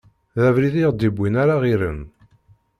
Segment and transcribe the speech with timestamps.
[0.39, 2.01] D abrid i ɣ-d-iwwin ara ɣ-irren.